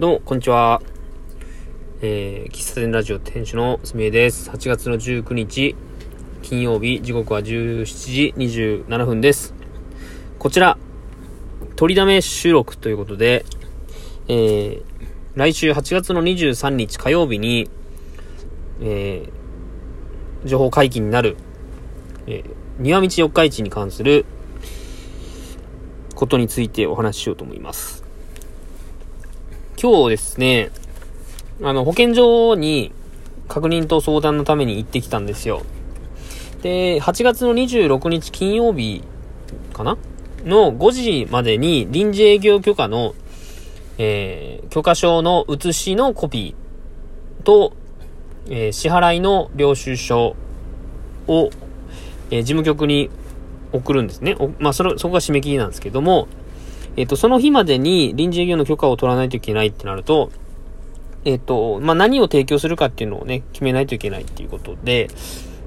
[0.00, 0.80] どうも、こんにちは。
[2.00, 4.48] えー、喫茶店ラジオ店主のすみえです。
[4.48, 5.76] 8月の19日、
[6.40, 9.52] 金曜日、時刻は17時27分です。
[10.38, 10.78] こちら、
[11.76, 13.44] 取りだめ収録ということで、
[14.26, 14.82] えー、
[15.34, 17.68] 来週8月の23日火曜日に、
[18.80, 21.36] えー、情報解禁になる、
[22.26, 24.24] えー、庭道四日市に関する
[26.14, 27.99] ことについてお話ししようと思います。
[29.82, 30.70] 今日ですね、
[31.62, 32.92] あの、保健所に
[33.48, 35.62] 確認と相談のために行ってきたんですよ。
[36.60, 39.02] で、8月の26日金曜日
[39.72, 39.96] かな？
[40.44, 43.14] の5時までに臨時営業許可の、
[43.96, 47.72] えー、許可証の写しのコピーと、
[48.50, 50.36] えー、支払いの領収書
[51.26, 51.50] を、
[52.30, 53.08] えー、事務局に
[53.72, 54.36] 送るんですね。
[54.58, 56.28] まあ、それ、そこが締め切りなんですけども、
[56.96, 60.30] えっ、と、その日までに臨時営業の許可を取らないといけないってなると、
[61.24, 65.08] えっ、と、まあ、何を提供するかっていうのをね、決めないといけないっていうことで、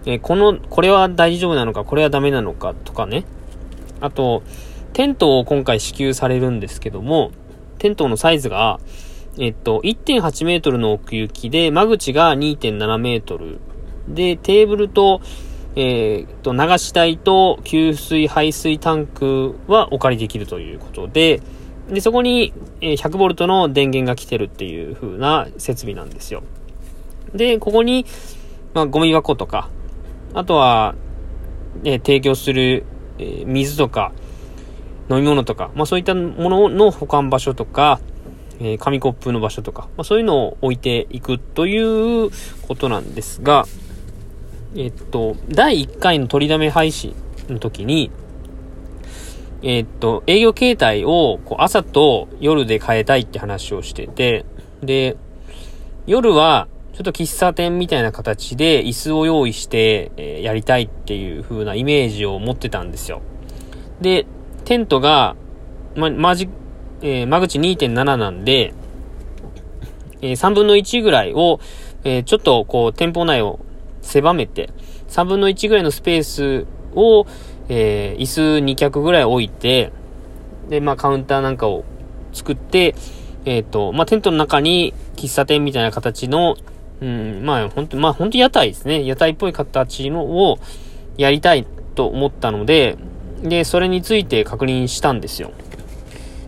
[0.06, 3.26] えー、この、これは大丈夫なのか、これはダメなのかとかね。
[4.02, 4.44] あと、
[4.94, 7.32] テントを今回支給されるんですけども、
[7.80, 8.80] テントのサイズが、
[9.40, 13.60] えっと、1.8メートルの奥行きで、間口が2.7メートル。
[14.08, 15.22] で、テーブルと、
[15.76, 21.42] えー、と、流し台と給水排水タンクはお借りできるということで、
[21.90, 26.44] で、そこに、100ボルトの電源が来てるっていう風な設備なんですよ。
[27.34, 28.06] で、ここに、
[28.74, 29.70] まあ、ゴミ箱とか、
[30.34, 30.96] あとは、
[31.84, 32.86] え提供する、
[33.18, 34.12] え水とか、
[35.10, 38.00] 飲み物とか、まあそういったものの保管場所とか、
[38.60, 42.30] え紙コップの場所とか、まあそういうのを置いていくという
[42.68, 43.66] ことなんですが、
[44.76, 47.16] えっと、第1回の取りだめ配信
[47.48, 48.12] の時に、
[49.62, 54.46] えっと、営業形態をこう朝と夜で変えたいって話をしてて、
[54.82, 55.16] で、
[56.08, 63.22] 夜はちょっと喫茶店みたいな形で椅子を用意して、えー、やりたいっていう風なイメージを持ってたんですよ。
[64.02, 64.26] で、
[64.66, 65.36] テントが、
[65.96, 66.50] ま、まじ、
[67.02, 68.74] えー、間口2.7なんで、
[70.22, 71.60] えー、3分の1ぐらいを、
[72.04, 73.60] えー、ちょっとこう店舗内を
[74.04, 74.70] 狭めて、
[75.08, 77.26] 3分の1ぐらいのスペースを、
[77.70, 79.92] えー、椅子2脚ぐらい置いて、
[80.70, 81.84] で、まあ、カウンターなんかを
[82.34, 82.96] 作って、
[83.46, 86.56] えっ、ー、と、まあ、テントの中に喫茶店みたいな形の、
[87.02, 89.06] うん、まあ、本当まあ、本当屋台ですね。
[89.06, 90.60] 屋台っぽい形のを
[91.18, 91.66] やりたい
[91.96, 92.98] と思ったので、
[93.42, 95.52] で、それについて確認したんですよ。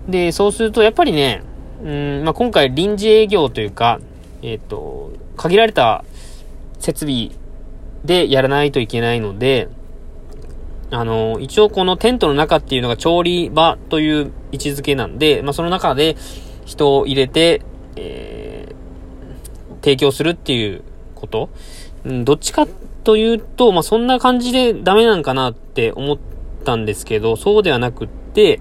[0.07, 1.41] で、そうすると、やっぱりね、
[1.83, 3.99] うん、まあ、今回臨時営業というか、
[4.41, 6.05] えっ、ー、と、限られた
[6.79, 7.31] 設備
[8.05, 9.69] でやらないといけないので、
[10.91, 16.15] あの、一応このテントの中っていうのが調理場という位置づけなんで、まあ、その中で
[16.65, 17.61] 人を入れて、
[17.95, 20.83] えー、提供するっていう
[21.15, 21.49] こと。
[22.05, 22.67] うん、どっちか
[23.03, 26.17] というと、まあ、そんな感じでダメなんかなって思っ
[26.63, 28.59] たんですけど、そうではなくって、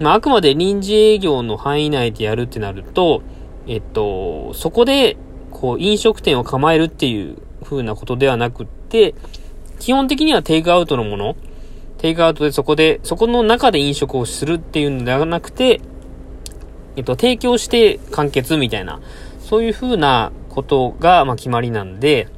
[0.00, 3.22] まあ、あくまで臨時営業の範囲内でやるってなると、
[3.66, 5.16] えっと、そこで、
[5.50, 7.38] こう、飲食店を構えるっていう
[7.68, 9.14] 風なことではなくって、
[9.78, 11.36] 基本的にはテイクアウトのもの、
[11.98, 15.80] テイクアウトでそこで、そこの中で飲食をするっていうのではなくて、
[16.96, 19.00] えっと、提供して完結みたいな、
[19.40, 22.28] そういう風なことが、まあ、決まりなんで、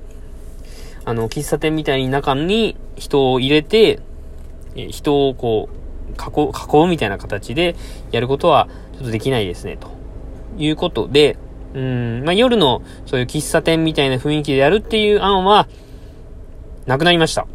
[1.04, 4.00] あの、喫茶店みたいに中に人を入れて、
[4.74, 5.78] え人をこう、
[6.12, 7.76] 囲う、囲うみたいな形で
[8.10, 9.90] やることは、ちょっとできないですね、と
[10.58, 11.36] いうことで、
[11.74, 15.68] うん、まあ、夜のそういう喫茶店みたいな雰囲気でやるっていう案は、
[16.86, 17.46] なくなりました。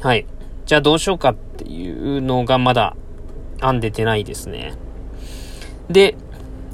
[0.00, 0.26] はい。
[0.66, 2.96] じゃあどうしようかっていうのがまだ
[3.60, 4.74] 案出てないですね。
[5.90, 6.16] で、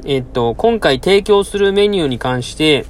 [0.05, 2.87] えっと、今回提供するメニューに関して、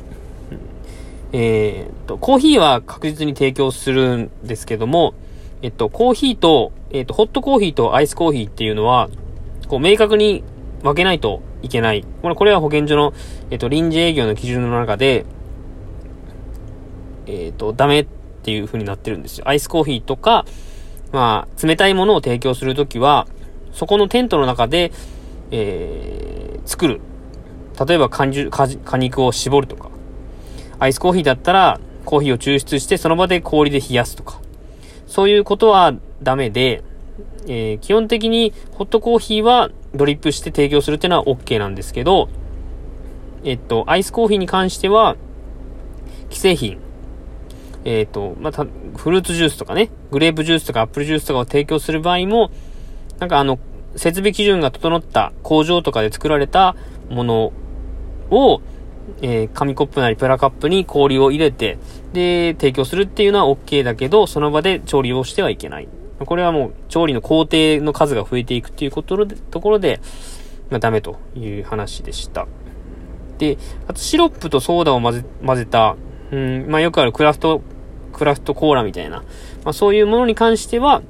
[1.33, 5.15] えー、っと、コーヒーは確実に提供するんですけども、
[5.63, 9.09] えっと、コーヒーと、えっと、ホットコーヒーとアイスコーヒーっていうのは、
[9.69, 10.43] こう、明確に
[10.83, 12.05] 分けないといけない。
[12.23, 13.13] これ、は保健所の、
[13.51, 15.25] えっ、と、臨時営業の基準の中で、
[17.27, 18.07] えっ、と、ダメっ
[18.43, 19.49] ていう風になってるんですよ。
[19.49, 20.47] アイスコーヒーとか、
[21.13, 23.27] まあ、冷たいものを提供するときは、
[23.73, 24.93] そこのテントの中で、
[25.51, 27.01] えー、作る。
[27.87, 28.27] 例えば果
[28.85, 29.91] 果肉を絞るとか。
[30.79, 34.41] アイスコーヒーだったら、コーヒーを抽出して、その場で氷で冷やすとか。
[35.07, 36.83] そういうことはダメで、
[37.47, 42.29] えー、基本的にホットコーヒーはドリップして提供するっていうのは OK なんですけど、
[43.45, 45.17] えっと、アイスコーヒーに関しては、
[46.29, 46.79] 既製品、
[47.85, 52.51] えっと、また、フルーツジュースとかね、グレープジュースとかアップルジュースとかを提供する場合も、
[53.19, 53.59] なんかあの、
[53.97, 56.77] 設備基準が整った工場とかで作られた
[57.09, 57.53] もの
[58.31, 58.61] を、
[59.23, 61.79] えー、紙コップなりプラカップに氷を入れて、
[62.13, 65.89] で、提供するっていうのは OK だけど、その場で調理をしてはいけない。
[66.27, 70.01] これはもう調理の工程の数が増えていくっていうことで、ところで、
[70.71, 72.47] まあ、ダメという話でした。
[73.39, 73.57] で、
[73.89, 75.97] あとシロップとソーダを混ぜ、混ぜた、
[76.31, 77.63] うん、まあよくあるクラフト、
[78.13, 79.25] クラフトコーラみたいな、
[79.65, 81.03] まあそういうものに関しては、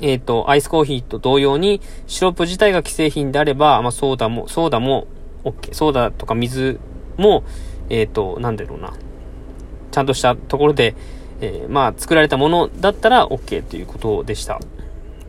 [0.00, 5.08] えっ、ー、と、アイスコーヒーと同様に、シロップ自体が既製品であれば、まあソーダも、ソーダも
[5.44, 5.74] OK。
[5.74, 6.78] ソーダとか水
[7.16, 7.42] も、
[7.90, 8.92] えっ、ー、と、なんだろうな。
[9.90, 10.94] ちゃんとしたところで、
[11.40, 14.60] えー、まあ、作られたものだったら OK ということでした。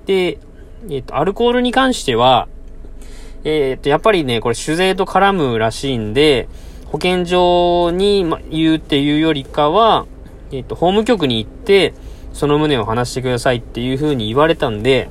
[0.05, 2.47] で、えっ、ー、と、アルコールに関しては、
[3.43, 6.47] えっ、ー、と、やっぱりね、これ酒税と絡むらしいんで、
[6.87, 10.07] 保健所に言うっていうよりかは、
[10.51, 11.93] えっ、と、法務局に行って、
[12.33, 15.09] その旨を話してくださいっていう風に言われたんで、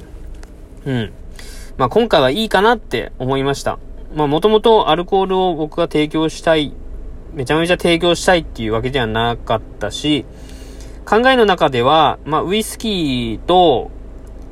[0.85, 1.13] うん。
[1.77, 3.79] まあ、今回はいいかなって思いました。
[4.15, 6.75] まあ、もともとアルコールを僕が提供したい、
[7.35, 10.25] めちゃめちゃ提供したいっていうわけではなかったし、
[11.09, 13.91] 考えの中では、まあ、ウイスキーと、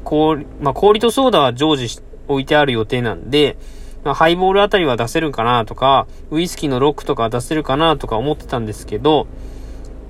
[0.04, 3.58] 氷、まあ、氷とソーダは常時置いてある予定なんで、
[4.04, 9.26] まあ、ハイボールあたりは出せるかなとか、ウイスキーのロックとか出せるかなとか思ってたんですけど、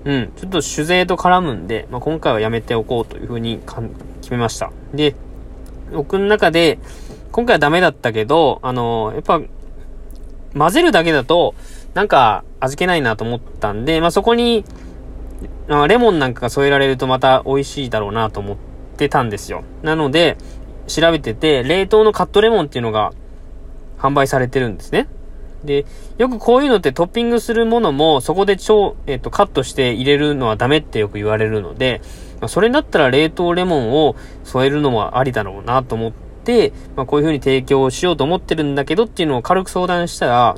[0.04, 3.58] うん、ちょっと酒税と絡むんで、まあ、今回はやめておこうというふうに
[4.20, 4.70] 決めました。
[4.94, 5.16] で、
[5.92, 6.78] 僕の中で、
[7.32, 9.40] 今回はダメだったけど、あのー、やっぱ、
[10.56, 11.56] 混ぜるだけだと、
[11.94, 14.64] なんか味気ないなと思ったんで、まあ、そこに、
[15.68, 18.56] レモンなんかが添えられるとまた美味しいだろうなと思っ
[18.96, 19.64] てたんですよ。
[19.82, 20.36] なので、
[20.86, 23.12] 調べてて、冷凍のカットレモンっていうのが
[23.98, 25.08] 販売されてるんですね。
[25.64, 25.84] で、
[26.18, 32.00] よくこういうのってトッピングするものも、そこで超、えっ、と、カットして入れるのはダメってよく言われるので、
[32.40, 36.12] まあ、それだったら冷凍レモンを添えるのもありだろうなと思っ
[36.44, 40.56] て、まあ、こういう風に提供しようと思ってるんだけどっていうのを軽く相談したら、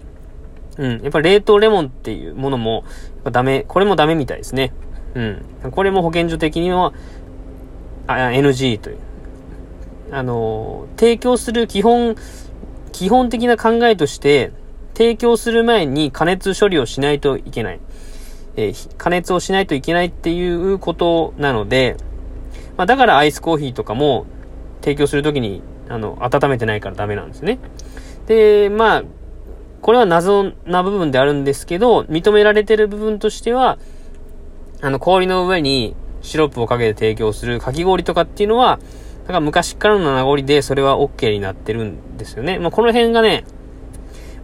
[0.76, 2.84] うん、やっぱ冷凍レモンっていうものも、
[3.16, 4.72] やっぱダメ、これもダメみたいですね。
[5.14, 5.70] うん。
[5.70, 6.92] これも保健所的には、
[8.06, 8.98] NG という。
[10.10, 12.16] あの、提供する基本、
[12.92, 14.52] 基本的な考えとして、
[14.94, 17.80] 提供する前に加熱処理をしないといけない。
[18.56, 21.96] えー、加熱をしないといけないっていうことなので、
[22.76, 24.26] まあ、だからアイスコーヒーとかも
[24.80, 27.58] 提供するときに、あの、温めてないからダメなんですね。
[28.26, 29.04] で、まあ、
[29.80, 33.78] これは謎な部分であるんですけど、認められてる部分としては、
[34.80, 38.78] あの、氷の上にシロップをかけて提供するかき氷とかっていうのは、
[39.26, 42.58] だか昔からの名残でそれは OK になってるんですよね。
[42.58, 43.44] まあ、この辺がね、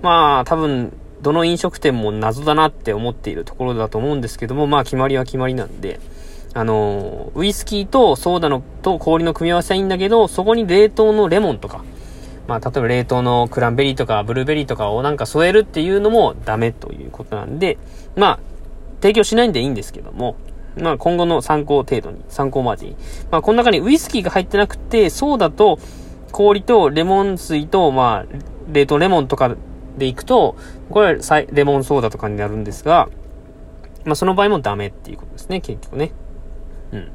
[0.02, 0.92] まあ、多分、
[1.22, 6.00] どの飲食店も謎だなって思っているところだと思うんですけども、まあ、決まりは決まりなんで、
[6.56, 11.82] あのウイスキーとソーダのと氷の組み合わせはいいんだけど、そこに冷凍のレモンとか、
[12.46, 17.78] まあ、例えば冷凍のクランベリーとかブルーベリーとかをなんか添えるっていうのもダメということなんで、
[18.16, 18.38] まあ、
[19.04, 20.36] 提供しないんでいいんですけども、
[20.78, 22.96] まあ今後の参考程度に、参考までに。
[23.30, 25.78] まあこの中にウイスキーが入ってなくて、ソーダと
[26.32, 28.36] 氷とレモン水と、まあ、
[28.72, 29.56] 冷凍レモンとか
[29.98, 30.56] でいくと、
[30.88, 33.10] これはレモンソーダとかになるんですが、
[34.06, 36.12] まあその場合もダメっていうことですね、結局ね。
[36.92, 37.08] うん。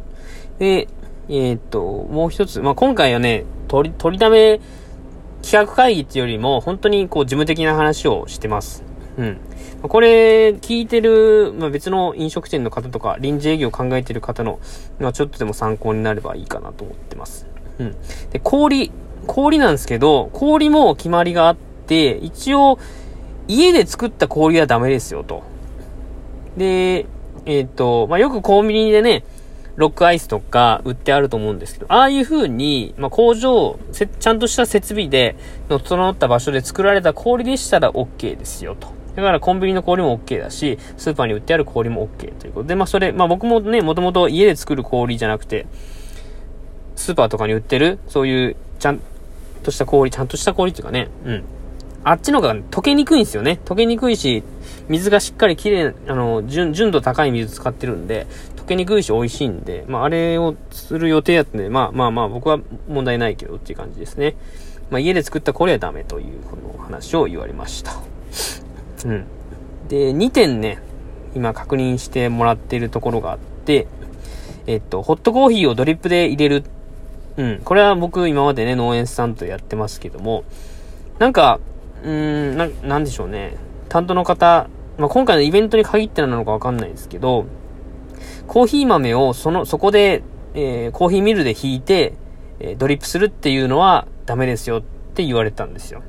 [0.60, 0.88] で、
[1.28, 4.62] えー、っと、もう一つ、まあ今回はね、取り、取りだめ
[5.42, 8.84] 企画会議っていうよりも、本当にこう事務的な話をしてます。
[9.18, 9.38] うん。
[9.82, 14.60] これ、聞いてる、まあ、別の飲食店の方とか、臨時営業を考えてる方の、
[15.00, 17.48] まあ、ちょっとでも参考になればいいかなと思ってます。
[17.80, 17.96] うん。
[18.32, 18.92] で、氷、
[19.26, 22.78] 氷なんですけど、氷も決まりがあって、一応、
[23.48, 25.44] 家で作った氷はダメですよ、と。
[26.58, 27.06] で、
[27.46, 29.24] えっ、ー、と、まあ、よくコンビニでね、
[29.78, 35.38] ロックアイスとか売ってあると思うんですけど、ああいう風に、まあ、工場、ちゃんとした設備で、
[35.70, 38.99] の整った場所で作られた氷でしたら OK ですよ、と。
[39.16, 45.68] だからコンビニの氷も OK だし、スーパーに売ってある氷も OK ということで、まあそれ、まあ僕もね、もともと家で作る氷じゃなくて、
[46.96, 49.00] スーパーとかに売ってる、そういう、ちゃん
[49.64, 51.44] とした氷、ちゃんとした氷っていうかね、うん。
[52.04, 53.60] あっちの方が溶けにくいんですよね。
[53.66, 54.44] 溶けにくいし、
[54.88, 58.26] 水がしっかりきれい、あの、純、純度高い水使ってるんで、
[58.56, 64.36] 溶けにくいし美味しいんで、まああれをする予定やったんで、まあまあまあ僕は問題ないけどっていう感じですね。
[64.90, 68.09] まあ家で作った氷はダメというこの話を言われました。
[69.06, 69.26] うん。
[69.88, 70.80] で、2点ね、
[71.36, 73.88] 今確認してもらってるところがあって、
[74.68, 76.64] えっと、ホットコーヒーをドリップで入れる。
[77.38, 77.62] うん。
[77.64, 80.44] これは僕今までね、農園さんとやってますけども、
[81.18, 81.60] なんか、
[82.04, 83.56] うーん、な、なんでしょうね。
[83.90, 87.46] 担当の方、まあ、今回のイベントに限ってなのかわかんないですけど、
[88.48, 92.14] コーヒー豆をその、そこで、えー、コーヒーミルで引いて、
[92.60, 96.04] えー、ドリップするっていうのはダメですよって言われたんですよ。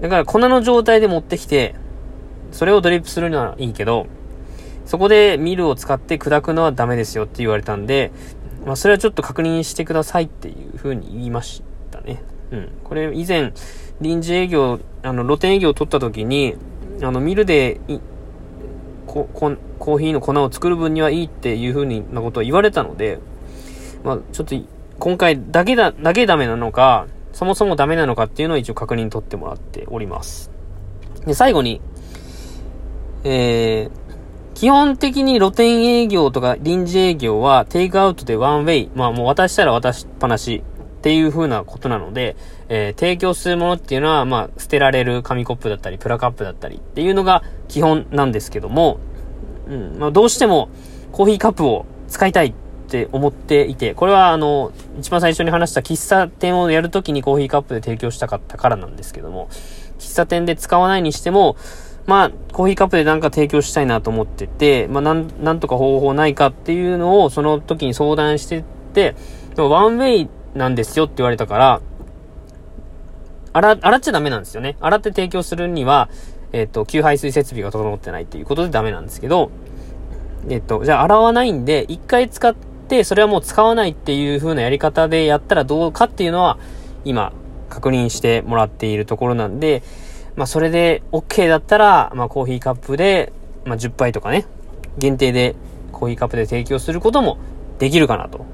[0.00, 1.74] だから粉の状態で持ってきて、
[2.50, 4.06] それをドリップするのはいいけど、
[4.84, 8.12] そこでミルを使って砕くのはダメですよって言われたんで、
[8.66, 12.22] まあ、それはちょっと確認してくださいっていう風に言いましたね。
[12.50, 12.68] うん。
[12.84, 13.52] これ以前、
[14.00, 16.56] 臨時営業、あの、露店営業を取った時に、
[17.02, 17.80] あの、ミルで
[19.06, 23.18] ココーヒーの粉を作る分にはいいっていう風になことを言われたので、
[24.04, 24.54] まあ、ちょっと、
[24.98, 30.50] 今回だけだ、だけダメなのか、そもそもダメなのかっていうのを一応確認取ってもらっております。
[31.26, 31.80] で、最後に、
[33.24, 38.90] えー、基本的に露店営業とか臨時営業はテイクアウトでワンウェイ。
[38.94, 40.62] まあもう渡したら渡しっぱなし
[40.98, 42.36] っていう風なことなので、
[42.68, 48.98] えー、提供するものっていうのは、まあ捨てられる紙コップだったり、プラカップだったりっていうのが基本なんですけども、
[49.68, 50.68] うん、まあどうしても
[51.12, 52.54] コーヒーカップを使いたい
[52.92, 59.48] って思っていて、これはあの、一番最初に話した喫茶店をやるときにコーヒーカップで提供したかったからなんですけども、
[59.98, 61.56] 喫茶店で使わないにしても、
[62.04, 69.14] まあ、コーヒーカップでなんか提供したいなと思ってて、まあ、なん、なんとか方法ないかっていうのを、その時に相談してて、
[69.54, 71.80] でもワンウェイなんですよって言われたから、
[73.54, 74.76] 洗、洗っちゃダメなんですよね。
[74.80, 76.10] 洗って提供するには、
[76.52, 79.50] えっ、ー、と、給排水設備が整ってないっていうことでダメなんですけど、
[80.50, 82.54] えっ、ー、と、じゃあ洗わないんで、一回使っ
[82.92, 86.58] て、それはもう使わないっていう風なやり方でやったらどうかっていうのは、
[87.06, 87.32] 今、
[87.70, 89.82] 確認してもらっているところなんで、
[90.36, 93.32] まあ、それで OK だったら、まあ、コーヒーカップで、
[93.64, 94.44] まあ、10杯とかね、
[94.98, 95.56] 限定で
[95.90, 97.38] コーヒーカップで提供することも
[97.78, 98.44] できるかなと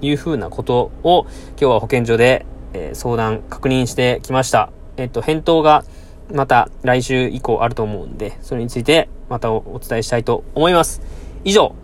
[0.00, 1.26] いうふうなことを
[1.58, 4.70] 今日は保健所で、えー、相談確認してきました。
[4.96, 5.84] えっと、返答が
[6.32, 11.02] また来週以降あると思うんで、それについてまたお伝えしたいと思います。
[11.42, 11.74] 以上、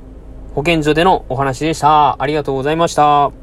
[0.55, 2.21] 保健所でのお話でした。
[2.21, 3.40] ありがとうございました。